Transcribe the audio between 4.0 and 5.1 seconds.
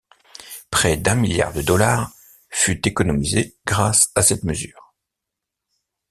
à cette mesure.